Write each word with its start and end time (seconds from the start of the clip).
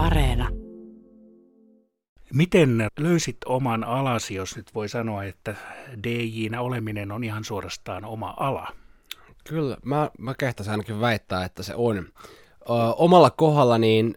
Areena. 0.00 0.48
Miten 2.34 2.88
löysit 2.98 3.36
oman 3.46 3.84
alasi, 3.84 4.34
jos 4.34 4.56
nyt 4.56 4.74
voi 4.74 4.88
sanoa, 4.88 5.24
että 5.24 5.54
DJ-nä 6.04 6.60
oleminen 6.60 7.12
on 7.12 7.24
ihan 7.24 7.44
suorastaan 7.44 8.04
oma 8.04 8.34
ala? 8.36 8.72
Kyllä, 9.44 9.76
mä, 9.84 10.10
mä 10.18 10.34
kehtäisin 10.38 10.70
ainakin 10.70 11.00
väittää, 11.00 11.44
että 11.44 11.62
se 11.62 11.74
on. 11.74 11.98
Ö, 11.98 12.06
omalla 12.96 13.30
kohdalla 13.30 13.78
niin 13.78 14.14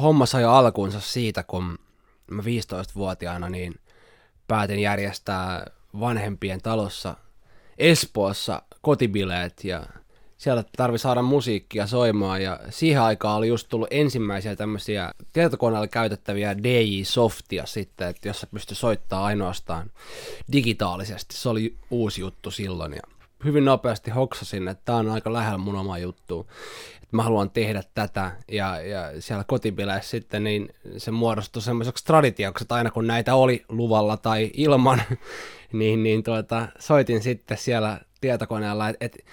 homma 0.00 0.26
sai 0.26 0.44
alkuunsa 0.44 1.00
siitä, 1.00 1.42
kun 1.42 1.78
mä 2.30 2.42
15-vuotiaana 2.42 3.48
niin 3.48 3.74
päätin 4.48 4.78
järjestää 4.78 5.66
vanhempien 6.00 6.62
talossa 6.62 7.16
Espoossa 7.78 8.62
kotibileet 8.80 9.64
ja 9.64 9.86
siellä 10.36 10.64
tarvi 10.76 10.98
saada 10.98 11.22
musiikkia 11.22 11.86
soimaan 11.86 12.42
ja 12.42 12.60
siihen 12.70 13.02
aikaan 13.02 13.36
oli 13.36 13.48
just 13.48 13.68
tullut 13.68 13.88
ensimmäisiä 13.90 14.56
tämmöisiä 14.56 15.10
tietokoneella 15.32 15.88
käytettäviä 15.88 16.56
DJ-softia 16.58 17.66
sitten, 17.66 18.08
että 18.08 18.28
jossa 18.28 18.46
pystyi 18.46 18.76
soittaa 18.76 19.24
ainoastaan 19.24 19.90
digitaalisesti. 20.52 21.36
Se 21.36 21.48
oli 21.48 21.76
uusi 21.90 22.20
juttu 22.20 22.50
silloin 22.50 22.92
ja 22.92 23.02
hyvin 23.44 23.64
nopeasti 23.64 24.10
hoksasin, 24.10 24.68
että 24.68 24.82
tämä 24.84 24.98
on 24.98 25.08
aika 25.08 25.32
lähellä 25.32 25.58
mun 25.58 25.76
oma 25.76 25.98
juttu, 25.98 26.46
että 27.04 27.16
mä 27.16 27.22
haluan 27.22 27.50
tehdä 27.50 27.82
tätä 27.94 28.32
ja, 28.48 28.80
ja 28.80 29.20
siellä 29.20 29.44
kotibileissä 29.44 30.10
sitten 30.10 30.44
niin 30.44 30.68
se 30.96 31.10
muodostui 31.10 31.62
semmoiseksi 31.62 32.04
traditioksi, 32.04 32.64
että 32.64 32.74
aina 32.74 32.90
kun 32.90 33.06
näitä 33.06 33.34
oli 33.34 33.64
luvalla 33.68 34.16
tai 34.16 34.50
ilman, 34.54 35.02
niin, 35.72 36.02
niin 36.02 36.22
tuota, 36.22 36.68
soitin 36.78 37.22
sitten 37.22 37.58
siellä 37.58 38.00
tietokoneella, 38.20 38.88
että 38.88 38.98
et, 39.00 39.24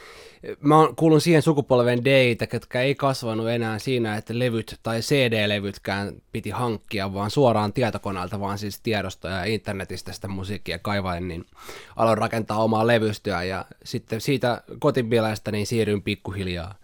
mä 0.60 0.76
kuulun 0.96 1.22
siihen 1.22 1.42
sukupolven 1.42 2.06
deitä, 2.06 2.48
jotka 2.54 2.80
ei 2.80 2.96
kasvanut 2.96 3.50
enää 3.50 3.80
siinä, 3.80 4.18
että 4.18 4.40
levyt 4.40 4.80
tai 4.84 5.00
CD-levytkään 5.00 6.22
piti 6.32 6.50
hankkia, 6.50 7.14
vaan 7.14 7.32
suoraan 7.32 7.74
tietokoneelta, 7.74 8.40
vaan 8.40 8.58
siis 8.58 8.80
tiedosto 8.80 9.28
ja 9.28 9.44
internetistä 9.44 10.12
sitä 10.12 10.28
musiikkia 10.28 10.80
kaivain, 10.80 11.28
niin 11.28 11.46
aloin 11.96 12.18
rakentaa 12.18 12.64
omaa 12.64 12.88
levystöä 12.88 13.44
ja 13.44 13.66
sitten 13.84 14.22
siitä 14.22 14.64
kotibileistä 14.80 15.52
niin 15.52 15.68
siirryin 15.68 16.02
pikkuhiljaa, 16.02 16.76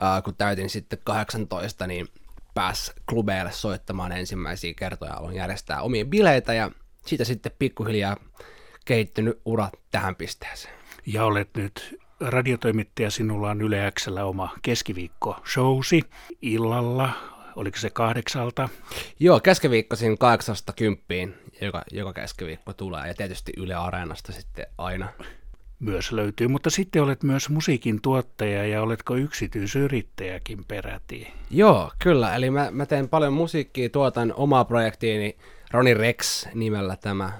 ää, 0.00 0.22
kun 0.22 0.34
täytin 0.34 0.70
sitten 0.70 0.98
18, 1.04 1.86
niin 1.86 2.08
pääs 2.54 2.92
klubeille 3.08 3.52
soittamaan 3.52 4.12
ensimmäisiä 4.12 4.74
kertoja, 4.74 5.14
aloin 5.14 5.36
järjestää 5.36 5.82
omia 5.82 6.04
bileitä 6.04 6.54
ja 6.54 6.70
siitä 7.06 7.24
sitten 7.24 7.52
pikkuhiljaa 7.58 8.16
kehittynyt 8.84 9.40
ura 9.44 9.70
tähän 9.90 10.16
pisteeseen. 10.16 10.74
Ja 11.06 11.24
olet 11.24 11.48
nyt 11.56 12.00
radiotoimittaja, 12.20 13.10
sinulla 13.10 13.50
on 13.50 13.62
Yle 13.62 13.92
Xllä 14.00 14.24
oma 14.24 14.54
keskiviikko 14.62 15.40
showsi 15.52 16.02
illalla, 16.42 17.10
oliko 17.56 17.78
se 17.78 17.90
kahdeksalta? 17.90 18.68
Joo, 19.20 19.40
keskiviikkoisin 19.40 20.18
kahdeksasta 20.18 20.72
kymppiin, 20.72 21.34
joka, 21.60 21.82
joka 21.92 22.12
keskiviikko 22.12 22.72
tulee, 22.72 23.08
ja 23.08 23.14
tietysti 23.14 23.52
Yle 23.56 23.74
Areenasta 23.74 24.32
sitten 24.32 24.66
aina. 24.78 25.08
Myös 25.80 26.12
löytyy, 26.12 26.48
mutta 26.48 26.70
sitten 26.70 27.02
olet 27.02 27.22
myös 27.22 27.48
musiikin 27.48 28.02
tuottaja 28.02 28.66
ja 28.66 28.82
oletko 28.82 29.16
yksityisyrittäjäkin 29.16 30.64
peräti? 30.64 31.32
Joo, 31.50 31.92
kyllä, 31.98 32.34
eli 32.34 32.50
mä, 32.50 32.68
mä 32.70 32.86
teen 32.86 33.08
paljon 33.08 33.32
musiikkia, 33.32 33.90
tuotan 33.90 34.34
omaa 34.36 34.64
projektiini 34.64 35.36
Roni 35.70 35.94
Rex 35.94 36.46
nimellä 36.54 36.96
tämä 36.96 37.32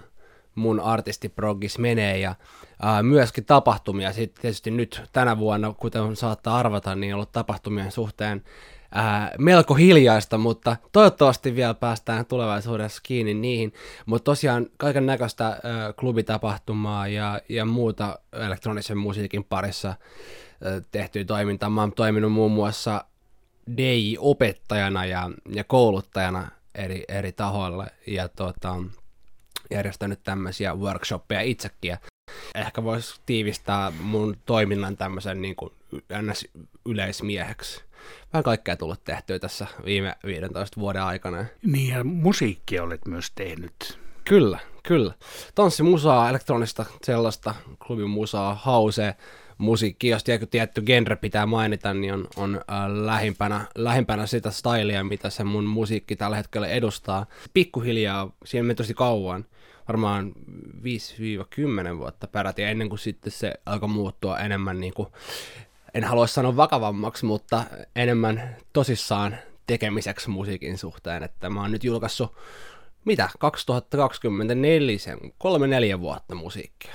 mun 0.55 0.81
artistiprogis 0.81 1.79
menee 1.79 2.19
ja 2.19 2.35
ää, 2.83 3.03
myöskin 3.03 3.45
tapahtumia. 3.45 4.13
Sitten 4.13 4.43
tietysti 4.43 4.71
nyt 4.71 5.03
tänä 5.13 5.39
vuonna, 5.39 5.75
kuten 5.77 6.17
saattaa 6.17 6.59
arvata, 6.59 6.95
niin 6.95 7.15
ollut 7.15 7.33
tapahtumien 7.33 7.93
suhteen 7.93 8.43
ää, 8.97 9.33
melko 9.39 9.75
hiljaista, 9.75 10.39
mutta 10.39 10.77
toivottavasti 10.93 11.57
vielä 11.57 11.75
päästään 11.75 12.27
tulevaisuudessa 12.27 13.01
kiinni 13.03 13.35
niihin. 13.35 13.73
Mutta 14.07 14.25
tosiaan 14.25 14.67
kaiken 14.77 15.07
näköistä 15.07 15.61
klubitapahtumaa 16.01 17.09
ja, 17.09 17.41
ja 17.49 17.65
muuta 17.65 18.19
elektronisen 18.33 18.99
musiikin 18.99 19.45
parissa 19.45 19.95
tehtyä 20.91 21.25
toimintaa. 21.25 21.71
Mä 21.71 21.81
oon 21.81 21.93
toiminut 21.93 22.33
muun 22.33 22.53
muassa 22.53 23.05
DJ-opettajana 23.77 25.05
ja, 25.05 25.31
ja 25.55 25.65
kouluttajana 25.65 26.49
eri, 26.75 27.05
eri 27.09 27.33
tahoille. 27.33 27.87
Ja 28.07 28.29
tota, 28.29 28.77
järjestänyt 29.71 30.21
tämmöisiä 30.23 30.75
workshoppeja 30.75 31.41
itsekin. 31.41 31.97
Ehkä 32.55 32.85
voisi 32.85 33.21
tiivistää 33.27 33.93
mun 34.01 34.37
toiminnan 34.47 34.97
tämmöisen 34.97 35.43
niin 35.43 35.57
kuin 35.57 35.73
yleismieheksi. 36.87 37.86
Vähän 38.33 38.45
kaikkea 38.45 38.77
tullut 38.77 39.05
tehtyä 39.05 39.39
tässä 39.39 39.67
viime 39.85 40.17
15 40.27 40.81
vuoden 40.81 41.03
aikana. 41.03 41.45
Niin 41.63 41.95
ja 41.95 42.05
musiikkia 42.05 42.83
olet 42.83 43.07
myös 43.07 43.31
tehnyt. 43.31 43.99
Kyllä, 44.25 44.59
kyllä. 44.83 45.15
Tanssimusaa, 45.55 46.31
elektronista 46.31 46.85
sellaista, 47.03 47.55
klubin 47.87 48.11
musaa, 48.11 48.55
hausee, 48.55 49.15
musiikki, 49.59 50.09
jos 50.09 50.25
tietty, 50.25 50.47
tietty 50.47 50.83
genre 50.83 51.17
pitää 51.17 51.47
mainita, 51.47 51.95
niin 51.95 52.15
on, 52.15 52.29
on 52.37 52.55
äh, 52.57 53.05
lähimpänä, 53.05 53.67
lähimpänä 53.75 54.27
sitä 54.27 54.51
stylia, 54.51 55.05
mitä 55.05 55.31
se 55.31 55.45
mun 55.45 55.65
musiikki 55.65 56.17
tällä 56.17 56.37
hetkellä 56.37 56.69
edustaa. 56.69 57.27
Pikkuhiljaa, 57.55 58.31
siinä 58.45 58.67
meni 58.67 58.75
tosi 58.75 58.95
kauan, 58.95 59.45
varmaan 59.89 60.33
5-10 61.95 61.99
vuotta 61.99 62.27
peräti 62.27 62.63
ennen 62.63 62.89
kuin 62.89 62.99
sitten 62.99 63.33
se 63.33 63.55
alkoi 63.67 63.89
muuttua 63.89 64.39
enemmän 64.39 64.81
niin 64.81 64.95
kuin, 64.95 65.09
en 65.97 66.05
halua 66.05 66.27
sanoa 66.27 66.57
vakavammaksi, 66.57 67.27
mutta 67.27 67.65
enemmän 67.97 68.57
tosissaan 68.73 69.37
tekemiseksi 69.67 70.31
musiikin 70.31 70.79
suhteen, 70.79 71.23
että 71.23 71.51
mä 71.51 71.61
oon 71.61 71.73
nyt 71.73 71.85
julkaissut 71.85 72.37
mitä, 73.05 73.29
2024, 73.39 74.97
kolme-neljä 75.39 76.01
vuotta 76.01 76.35
musiikkia. 76.35 76.95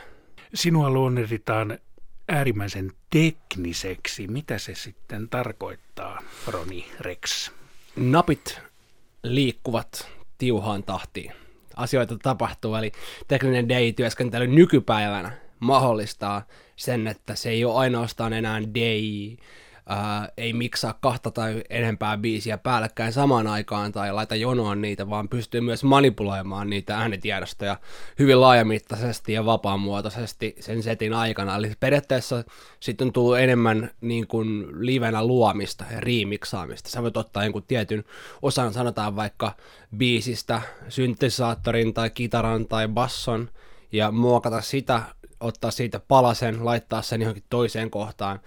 Sinua 0.53 0.89
luonnehditaan 0.89 1.79
äärimmäisen 2.29 2.91
tekniseksi. 3.09 4.27
Mitä 4.27 4.57
se 4.57 4.75
sitten 4.75 5.29
tarkoittaa, 5.29 6.21
Roni 6.47 6.91
Rex? 6.99 7.51
Napit 7.95 8.59
liikkuvat 9.23 10.07
tiuhaan 10.37 10.83
tahtiin 10.83 11.31
asioita 11.75 12.17
tapahtuu, 12.17 12.75
eli 12.75 12.91
tekninen 13.27 13.69
DI-työskentely 13.69 14.47
nykypäivänä 14.47 15.31
mahdollistaa 15.61 16.41
sen, 16.75 17.07
että 17.07 17.35
se 17.35 17.49
ei 17.49 17.65
ole 17.65 17.79
ainoastaan 17.79 18.33
enää 18.33 18.61
DI, 18.73 19.37
ää, 19.85 20.29
ei 20.37 20.53
miksaa 20.53 20.93
kahta 21.01 21.31
tai 21.31 21.63
enempää 21.69 22.17
biisiä 22.17 22.57
päällekkäin 22.57 23.13
samaan 23.13 23.47
aikaan 23.47 23.91
tai 23.91 24.13
laita 24.13 24.35
jonoon 24.35 24.81
niitä, 24.81 25.09
vaan 25.09 25.29
pystyy 25.29 25.61
myös 25.61 25.83
manipuloimaan 25.83 26.69
niitä 26.69 26.97
äänitiedostoja 26.97 27.77
hyvin 28.19 28.41
laajamittaisesti 28.41 29.33
ja 29.33 29.45
vapaamuotoisesti 29.45 30.55
sen 30.59 30.83
setin 30.83 31.13
aikana. 31.13 31.55
Eli 31.55 31.71
periaatteessa 31.79 32.43
sitten 32.79 33.07
on 33.07 33.13
tullut 33.13 33.37
enemmän 33.37 33.91
niin 34.01 34.27
kuin 34.27 34.67
livenä 34.85 35.25
luomista 35.25 35.85
ja 35.91 35.99
riimiksaamista. 35.99 36.89
Sä 36.89 37.03
voit 37.03 37.17
ottaa 37.17 37.43
jonkun 37.43 37.63
tietyn 37.63 38.03
osan, 38.41 38.73
sanotaan 38.73 39.15
vaikka 39.15 39.51
biisistä, 39.97 40.61
syntesaattorin 40.89 41.93
tai 41.93 42.09
kitaran 42.09 42.67
tai 42.67 42.87
basson, 42.87 43.49
ja 43.91 44.11
muokata 44.11 44.61
sitä 44.61 45.01
ottaa 45.41 45.71
siitä 45.71 45.99
palasen, 46.07 46.65
laittaa 46.65 47.01
sen 47.01 47.21
johonkin 47.21 47.43
toiseen 47.49 47.91
kohtaan, 47.91 48.39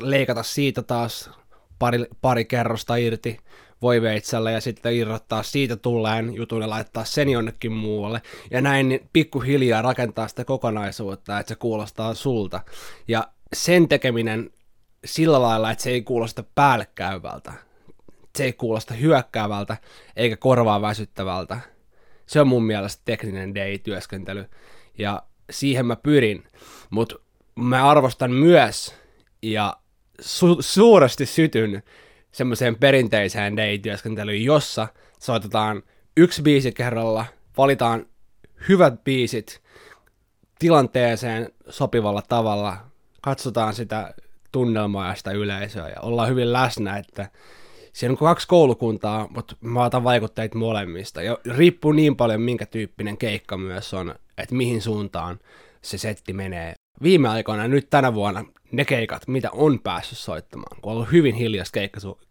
leikata 0.00 0.42
siitä 0.42 0.82
taas 0.82 1.30
pari, 1.78 2.06
pari 2.20 2.44
kerrosta 2.44 2.96
irti 2.96 3.38
voiveitsellä 3.82 4.50
ja 4.50 4.60
sitten 4.60 4.94
irrottaa 4.94 5.42
siitä 5.42 5.76
tulleen 5.76 6.34
jutun 6.34 6.62
ja 6.62 6.70
laittaa 6.70 7.04
sen 7.04 7.28
jonnekin 7.28 7.72
muualle. 7.72 8.22
Ja 8.50 8.60
näin 8.60 8.88
niin 8.88 9.08
pikkuhiljaa 9.12 9.82
rakentaa 9.82 10.28
sitä 10.28 10.44
kokonaisuutta, 10.44 11.38
että 11.38 11.48
se 11.48 11.54
kuulostaa 11.54 12.14
sulta. 12.14 12.60
Ja 13.08 13.28
sen 13.52 13.88
tekeminen 13.88 14.50
sillä 15.04 15.42
lailla, 15.42 15.70
että 15.70 15.84
se 15.84 15.90
ei 15.90 16.02
kuulosta 16.02 16.44
päällekkäyvältä, 16.54 17.52
se 18.38 18.44
ei 18.44 18.52
kuulosta 18.52 18.94
hyökkäävältä 18.94 19.76
eikä 20.16 20.36
korvaa 20.36 20.82
väsyttävältä. 20.82 21.60
Se 22.26 22.40
on 22.40 22.48
mun 22.48 22.64
mielestä 22.64 23.02
tekninen 23.04 23.54
day-työskentely. 23.54 24.44
Ja 24.98 25.22
siihen 25.50 25.86
mä 25.86 25.96
pyrin, 25.96 26.44
mutta 26.90 27.16
mä 27.56 27.90
arvostan 27.90 28.30
myös 28.30 28.94
ja 29.42 29.76
su- 30.22 30.60
suuresti 30.60 31.26
sytyn 31.26 31.82
semmoiseen 32.32 32.76
perinteiseen 32.76 33.56
day-työskentelyyn, 33.56 34.44
jossa 34.44 34.88
soitetaan 35.20 35.82
yksi 36.16 36.42
biisi 36.42 36.72
kerralla, 36.72 37.24
valitaan 37.56 38.06
hyvät 38.68 39.04
biisit 39.04 39.62
tilanteeseen 40.58 41.52
sopivalla 41.68 42.22
tavalla, 42.28 42.76
katsotaan 43.22 43.74
sitä 43.74 44.14
tunnelmaa 44.52 45.08
ja 45.08 45.14
sitä 45.14 45.30
yleisöä 45.30 45.88
ja 45.88 46.00
ollaan 46.00 46.28
hyvin 46.28 46.52
läsnä, 46.52 46.96
että 46.96 47.30
siellä 47.94 48.12
on 48.12 48.18
kaksi 48.18 48.48
koulukuntaa, 48.48 49.28
mutta 49.30 49.56
mä 49.60 49.84
otan 49.84 50.04
vaikutteet 50.04 50.54
molemmista. 50.54 51.22
Ja 51.22 51.38
riippuu 51.56 51.92
niin 51.92 52.16
paljon, 52.16 52.40
minkä 52.40 52.66
tyyppinen 52.66 53.16
keikka 53.16 53.56
myös 53.56 53.94
on, 53.94 54.14
että 54.38 54.54
mihin 54.54 54.82
suuntaan 54.82 55.38
se 55.82 55.98
setti 55.98 56.32
menee. 56.32 56.74
viime 57.02 57.28
aikoina, 57.28 57.68
nyt 57.68 57.90
tänä 57.90 58.14
vuonna, 58.14 58.44
ne 58.72 58.84
keikat, 58.84 59.28
mitä 59.28 59.50
on 59.52 59.80
päässyt 59.80 60.18
soittamaan, 60.18 60.76
kun 60.80 60.92
on 60.92 60.96
ollut 60.96 61.12
hyvin 61.12 61.34
hiljaista 61.34 61.80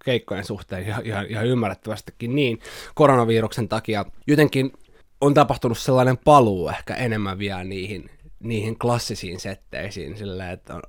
keikkojen 0.06 0.46
suhteen, 0.46 0.88
ja 0.88 1.02
ihan, 1.04 1.26
ihan 1.26 1.46
ymmärrettävästikin 1.46 2.36
niin, 2.36 2.60
koronaviruksen 2.96 3.70
takia, 3.70 4.06
jotenkin 4.28 4.74
on 5.22 5.34
tapahtunut 5.34 5.78
sellainen 5.78 6.18
paluu 6.18 6.70
ehkä 6.70 6.96
enemmän 6.96 7.40
vielä 7.40 7.64
niihin, 7.64 8.10
niihin 8.44 8.80
klassisiin 8.80 9.40
setteisiin, 9.40 10.18
sillä 10.18 10.52
että 10.52 10.76
on, 10.76 10.82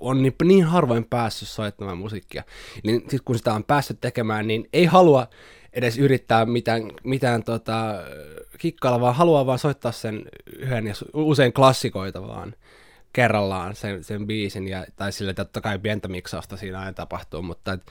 on 0.00 0.22
niin, 0.22 0.34
niin 0.44 0.64
harvoin 0.64 1.04
päässyt 1.04 1.48
soittamaan 1.48 1.98
musiikkia, 1.98 2.44
niin 2.84 3.00
sitten 3.00 3.24
kun 3.24 3.38
sitä 3.38 3.54
on 3.54 3.64
päässyt 3.64 4.00
tekemään, 4.00 4.46
niin 4.46 4.68
ei 4.72 4.84
halua 4.84 5.26
edes 5.72 5.98
yrittää 5.98 6.46
mitään, 6.46 6.82
mitään 7.04 7.42
tota, 7.42 7.94
kikkailla, 8.58 9.00
vaan 9.00 9.14
haluaa 9.14 9.46
vaan 9.46 9.58
soittaa 9.58 9.92
sen 9.92 10.22
yhden 10.58 10.86
ja 10.86 10.94
usein 11.14 11.52
klassikoita 11.52 12.22
vaan 12.28 12.54
kerrallaan 13.12 13.74
sen, 13.74 14.04
sen 14.04 14.26
biisin, 14.26 14.68
ja, 14.68 14.86
tai 14.96 15.12
sille 15.12 15.34
totta 15.34 15.60
kai 15.60 15.78
pientä 15.78 16.08
miksausta 16.08 16.56
siinä 16.56 16.78
aina 16.78 16.92
tapahtuu, 16.92 17.42
mutta 17.42 17.72
et, 17.72 17.82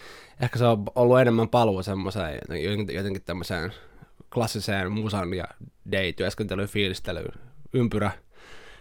ehkä 0.42 0.60
se 0.60 0.66
on 0.66 0.84
ollut 0.96 1.20
enemmän 1.20 1.50
paluu 1.50 1.84
semmoiseen 1.84 2.40
jotenkin, 2.42 2.96
jotenkin 2.96 3.24
tämmöiseen 3.24 3.74
klassiseen 4.34 4.92
musan 4.92 5.34
ja 5.34 5.46
day-työskentelyyn, 5.92 6.68
fiilistelyyn, 6.68 7.34
ympyrä, 7.74 8.12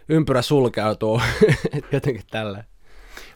ympyrä 0.09 0.41
sulkeutuu, 0.41 1.21
jotenkin 1.91 2.23
tällä. 2.31 2.63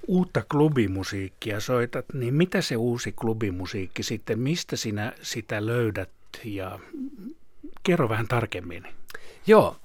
Uutta 0.08 0.44
klubimusiikkia 0.52 1.60
soitat, 1.60 2.06
niin 2.14 2.34
mitä 2.34 2.62
se 2.62 2.76
uusi 2.76 3.12
klubimusiikki 3.12 4.04
sitten, 4.04 4.40
mistä 4.40 4.76
sinä 4.76 5.14
sitä 5.22 5.66
löydät 5.66 6.10
ja 6.44 6.80
kerro 7.84 8.10
vähän 8.10 8.28
tarkemmin. 8.28 8.88
Joo, 9.48 9.76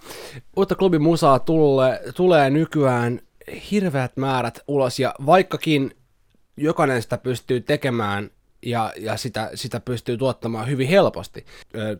uutta 0.56 0.74
klubimusaa 0.74 1.38
tulee, 1.38 2.00
tulee 2.16 2.50
nykyään 2.50 3.20
hirveät 3.70 4.16
määrät 4.16 4.60
ulos 4.68 4.98
ja 4.98 5.14
vaikkakin 5.26 5.96
jokainen 6.56 7.02
sitä 7.02 7.18
pystyy 7.18 7.60
tekemään 7.60 8.30
ja, 8.62 8.92
ja 8.96 9.16
sitä, 9.16 9.50
sitä 9.54 9.80
pystyy 9.80 10.16
tuottamaan 10.16 10.68
hyvin 10.68 10.88
helposti 10.88 11.46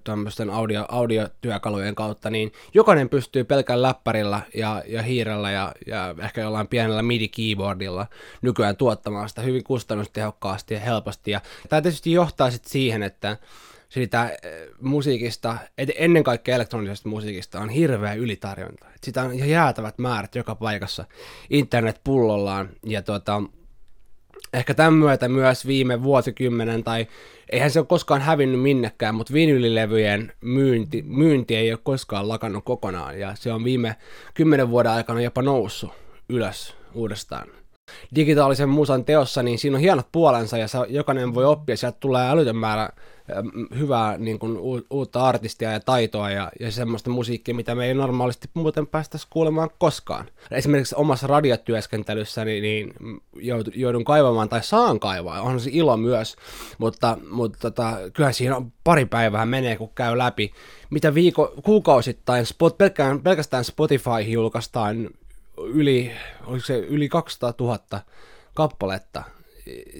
tämmöisten 0.05 0.51
audio, 0.51 0.85
audiotyökalujen 0.89 1.95
kautta, 1.95 2.31
niin 2.31 2.53
jokainen 2.75 3.09
pystyy 3.09 3.45
pelkän 3.45 3.83
läppärillä 3.83 4.41
ja, 4.55 4.83
ja 4.87 5.03
hiirellä 5.03 5.51
ja, 5.51 5.73
ja 5.87 6.15
ehkä 6.23 6.41
jollain 6.41 6.69
pienellä 6.69 7.03
MIDI-keyboardilla 7.03 8.07
nykyään 8.43 8.77
tuottamaan 8.77 9.29
sitä 9.29 9.43
hyvin 9.43 9.65
kustannustehokkaasti 9.65 10.75
ja 10.75 10.81
helposti. 10.81 11.31
Ja 11.31 11.41
tämä 11.69 11.83
tietysti 11.83 12.13
johtaa 12.13 12.51
sitten 12.51 12.71
siihen, 12.71 13.03
että 13.03 13.37
siitä 13.89 14.37
musiikista, 14.81 15.57
ennen 15.97 16.25
kaikkea 16.25 16.55
elektronisesta 16.55 17.09
musiikista, 17.09 17.61
on 17.61 17.69
hirveä 17.69 18.15
ylitarjonta. 18.15 18.87
Sitä 19.03 19.23
on 19.23 19.49
jäätävät 19.49 19.99
määrät 19.99 20.35
joka 20.35 20.55
paikassa 20.55 21.05
internet 21.51 22.01
pullollaan, 22.05 22.69
ja 22.87 23.03
tuota, 23.03 23.43
ehkä 24.53 24.75
tämän 24.75 24.95
myötä 24.95 25.29
myös 25.29 25.67
viime 25.67 26.03
vuosikymmenen, 26.03 26.85
tai 26.85 27.07
eihän 27.51 27.71
se 27.71 27.79
ole 27.79 27.87
koskaan 27.87 28.21
hävinnyt 28.21 28.61
minnekään, 28.61 29.15
mutta 29.15 29.33
vinylilevyjen 29.33 30.33
myynti, 30.41 31.03
myynti 31.03 31.57
ei 31.57 31.73
ole 31.73 31.81
koskaan 31.83 32.29
lakannut 32.29 32.65
kokonaan, 32.65 33.19
ja 33.21 33.35
se 33.35 33.53
on 33.53 33.65
viime 33.65 33.97
kymmenen 34.35 34.71
vuoden 34.71 34.93
aikana 34.93 35.21
jopa 35.21 35.43
noussut 35.43 35.93
ylös 36.29 36.75
uudestaan. 36.95 37.49
Digitaalisen 38.15 38.69
musan 38.69 39.05
teossa, 39.05 39.43
niin 39.43 39.59
siinä 39.59 39.77
on 39.77 39.81
hienot 39.81 40.07
puolensa, 40.13 40.59
ja 40.59 40.67
jokainen 40.89 41.35
voi 41.35 41.45
oppia, 41.45 41.77
sieltä 41.77 41.97
tulee 42.01 42.29
älytön 42.31 42.57
määrä 42.57 42.89
hyvää 43.79 44.19
niin 44.19 44.39
kuin, 44.39 44.59
uutta 44.91 45.21
artistia 45.21 45.73
ja 45.73 45.81
taitoa 45.81 46.31
ja, 46.31 46.51
ja 46.61 46.73
semmoista 46.73 47.11
musiikkia, 47.11 47.55
mitä 47.55 47.75
me 47.75 47.87
ei 47.87 47.95
normaalisti 47.95 48.49
muuten 48.55 48.87
päästä 48.87 49.19
kuulemaan 49.31 49.71
koskaan. 49.79 50.27
Esimerkiksi 50.51 50.95
omassa 50.99 51.27
radiotyöskentelyssäni 51.27 52.61
niin 52.61 52.95
joudun 53.75 54.05
kaivamaan 54.05 54.49
tai 54.49 54.63
saan 54.63 55.01
kaivaa, 55.01 55.43
on 55.43 55.61
se 55.61 55.71
ilo 55.73 55.97
myös, 55.97 56.37
mutta, 56.79 57.19
mutta 57.31 57.59
tota, 57.59 57.97
kyllä 58.13 58.33
siinä 58.33 58.57
on 58.57 58.73
pari 58.85 59.07
päivää 59.07 59.47
menee, 59.47 59.77
kun 59.77 59.91
käy 59.95 60.19
läpi, 60.19 60.51
mitä 60.91 61.15
viiko, 61.15 61.55
kuukausittain 61.65 62.47
spot, 62.47 62.77
pelkästään 63.23 63.65
Spotify 63.65 64.21
julkaistaan 64.27 65.11
yli, 65.67 66.13
oliko 66.47 66.67
se 66.67 66.79
yli 66.79 67.09
200 67.09 67.55
000 67.61 67.79
kappaletta 68.55 69.25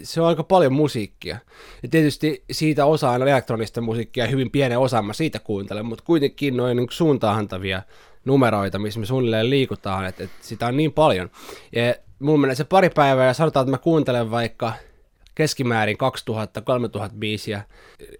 se 0.03 0.21
on 0.21 0.27
aika 0.27 0.43
paljon 0.43 0.73
musiikkia. 0.73 1.37
Ja 1.83 1.89
tietysti 1.89 2.43
siitä 2.51 2.85
osa 2.85 3.09
on 3.09 3.21
elektronista 3.21 3.81
musiikkia, 3.81 4.27
hyvin 4.27 4.51
pienen 4.51 4.79
osan 4.79 5.05
mä 5.05 5.13
siitä 5.13 5.39
kuuntelen, 5.39 5.85
mutta 5.85 6.03
kuitenkin 6.03 6.57
noin 6.57 6.77
niin 6.77 6.87
suuntaantavia 6.91 7.81
numeroita, 8.25 8.79
missä 8.79 8.99
me 8.99 9.05
suunnilleen 9.05 9.49
liikutaan, 9.49 10.05
että, 10.05 10.23
että 10.23 10.35
sitä 10.41 10.67
on 10.67 10.77
niin 10.77 10.93
paljon. 10.93 11.29
Ja 11.75 11.95
mulla 12.19 12.37
menee 12.37 12.55
se 12.55 12.63
pari 12.63 12.89
päivää 12.89 13.27
ja 13.27 13.33
sanotaan, 13.33 13.63
että 13.63 13.71
mä 13.71 13.77
kuuntelen 13.77 14.31
vaikka 14.31 14.73
keskimäärin 15.35 15.97
2000-3000 17.09 17.13
biisiä. 17.19 17.61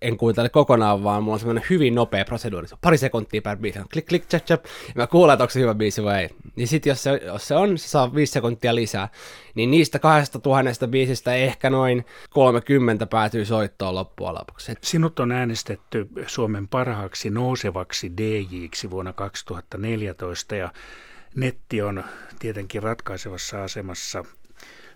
En 0.01 0.17
kuuntele 0.17 0.49
kokonaan, 0.49 1.03
vaan 1.03 1.23
mulla 1.23 1.33
on 1.33 1.39
semmoinen 1.39 1.65
hyvin 1.69 1.95
nopea 1.95 2.25
proseduuri. 2.25 2.67
Pari 2.81 2.97
sekuntia 2.97 3.41
per 3.41 3.57
biisi. 3.57 3.79
Klik, 3.93 4.05
klik, 4.05 4.27
chap, 4.27 4.45
chap. 4.45 4.65
Ja 4.65 4.93
mä 4.95 5.07
kuulen, 5.07 5.33
että 5.33 5.43
onko 5.43 5.51
se 5.51 5.59
hyvä 5.59 5.75
biisi 5.75 6.03
vai 6.03 6.21
ei. 6.21 6.29
Niin 6.55 6.67
sit 6.67 6.85
jos 6.85 7.03
se, 7.03 7.21
jos 7.25 7.47
se 7.47 7.55
on, 7.55 7.77
se 7.77 7.87
saa 7.87 8.15
5 8.15 8.33
sekuntia 8.33 8.75
lisää. 8.75 9.09
Niin 9.55 9.71
niistä 9.71 9.99
2000 9.99 10.87
biisistä 10.87 11.33
ehkä 11.33 11.69
noin 11.69 12.05
30 12.29 13.05
päätyy 13.05 13.45
soittoon 13.45 13.95
loppujen 13.95 14.35
lopuksi. 14.35 14.71
Sinut 14.81 15.19
on 15.19 15.31
äänestetty 15.31 16.07
Suomen 16.27 16.67
parhaaksi 16.67 17.29
nousevaksi 17.29 18.11
DJiksi 18.17 18.89
vuonna 18.89 19.13
2014 19.13 20.55
ja 20.55 20.71
netti 21.35 21.81
on 21.81 22.03
tietenkin 22.39 22.83
ratkaisevassa 22.83 23.63
asemassa 23.63 24.23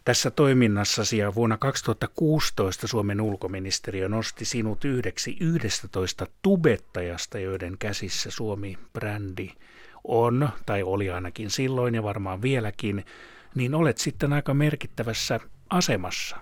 tässä 0.06 0.32
toiminnassasi 0.32 1.18
ja 1.18 1.36
vuonna 1.36 1.58
2016 1.58 2.88
Suomen 2.88 3.22
ulkoministeriö 3.22 4.10
nosti 4.10 4.46
sinut 4.46 4.86
yhdeksi 4.86 5.38
11 5.40 6.28
tubettajasta, 6.42 7.40
joiden 7.40 7.78
käsissä 7.78 8.32
Suomi-brändi 8.32 9.50
on, 10.04 10.50
tai 10.66 10.84
oli 10.84 11.10
ainakin 11.10 11.50
silloin 11.50 11.96
ja 11.96 12.04
varmaan 12.04 12.42
vieläkin, 12.42 13.06
niin 13.56 13.76
olet 13.76 13.98
sitten 13.98 14.34
aika 14.34 14.54
merkittävässä 14.54 15.40
asemassa. 15.70 16.38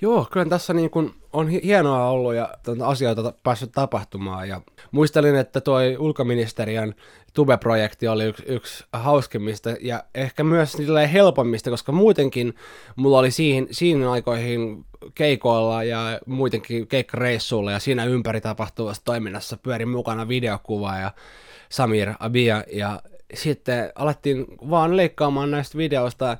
Joo, 0.00 0.26
kyllä 0.32 0.46
tässä 0.46 0.74
niin 0.74 0.90
kuin 0.90 1.14
on 1.32 1.48
hienoa 1.48 2.08
ollut 2.10 2.34
ja 2.34 2.48
tuota 2.64 2.86
asioita 2.86 3.32
päässyt 3.42 3.72
tapahtumaan. 3.72 4.48
Ja 4.48 4.60
muistelin, 4.90 5.36
että 5.36 5.60
tuo 5.60 5.78
ulkoministeriön 5.98 6.94
Tube-projekti 7.34 8.08
oli 8.08 8.24
yksi, 8.24 8.42
yksi 8.46 8.84
hauskimmista 8.92 9.70
ja 9.80 10.04
ehkä 10.14 10.44
myös 10.44 10.76
helpommista, 11.12 11.70
koska 11.70 11.92
muutenkin 11.92 12.54
mulla 12.96 13.18
oli 13.18 13.30
siihen, 13.30 13.68
siinä 13.70 14.12
aikoihin 14.12 14.84
keikoilla 15.14 15.84
ja 15.84 16.20
muutenkin 16.26 16.86
keikkareissuilla 16.86 17.72
ja 17.72 17.78
siinä 17.78 18.04
ympäri 18.04 18.40
tapahtuvassa 18.40 19.04
toiminnassa 19.04 19.56
pyörin 19.56 19.88
mukana 19.88 20.28
videokuva 20.28 20.96
ja 20.96 21.12
Samir 21.68 22.12
Abia 22.18 22.64
ja 22.72 23.02
sitten 23.34 23.92
alettiin 23.94 24.46
vaan 24.70 24.96
leikkaamaan 24.96 25.50
näistä 25.50 25.78
videoista 25.78 26.36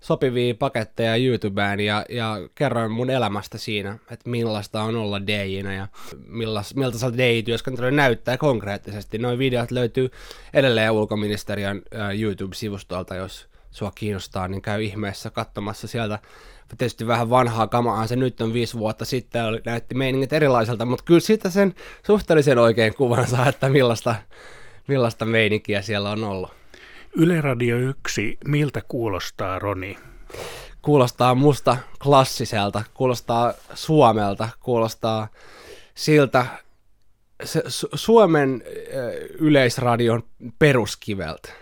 sopivia 0.00 0.54
paketteja 0.54 1.16
YouTubeen 1.16 1.80
ja, 1.80 2.04
ja 2.08 2.36
kerroin 2.54 2.90
mun 2.90 3.10
elämästä 3.10 3.58
siinä, 3.58 3.98
että 4.10 4.30
millaista 4.30 4.82
on 4.82 4.96
olla 4.96 5.26
DJinä 5.26 5.74
ja 5.74 5.88
millas, 6.26 6.74
miltä 6.74 6.98
se 6.98 7.06
DJ-työskentely 7.06 7.90
näyttää 7.90 8.38
konkreettisesti. 8.38 9.18
Noin 9.18 9.38
videot 9.38 9.70
löytyy 9.70 10.10
edelleen 10.54 10.90
ulkoministeriön 10.90 11.82
YouTube-sivustolta, 12.18 13.14
jos 13.14 13.48
sua 13.70 13.92
kiinnostaa, 13.94 14.48
niin 14.48 14.62
käy 14.62 14.82
ihmeessä 14.82 15.30
katsomassa 15.30 15.86
sieltä. 15.86 16.18
Tietysti 16.78 17.06
vähän 17.06 17.30
vanhaa 17.30 17.66
kamaa 17.66 18.06
se 18.06 18.16
nyt 18.16 18.40
on 18.40 18.52
viisi 18.52 18.78
vuotta 18.78 19.04
sitten, 19.04 19.44
oli, 19.44 19.60
näytti 19.66 19.94
meiningit 19.94 20.32
erilaiselta, 20.32 20.84
mutta 20.84 21.04
kyllä 21.04 21.20
siitä 21.20 21.50
sen 21.50 21.74
suhteellisen 22.06 22.58
oikein 22.58 22.94
kuvan 22.94 23.26
saa, 23.26 23.48
että 23.48 23.68
millaista, 23.68 24.14
millaista 24.88 25.24
meininkiä 25.24 25.82
siellä 25.82 26.10
on 26.10 26.24
ollut. 26.24 26.59
Yle 27.16 27.40
Radio 27.40 27.76
1, 27.76 28.38
miltä 28.44 28.82
kuulostaa 28.88 29.58
Roni? 29.58 29.98
Kuulostaa 30.82 31.34
musta 31.34 31.76
klassiselta, 32.02 32.82
kuulostaa 32.94 33.54
Suomelta, 33.74 34.48
kuulostaa 34.60 35.28
siltä 35.94 36.46
Suomen 37.94 38.62
yleisradion 39.38 40.22
peruskiveltä 40.58 41.52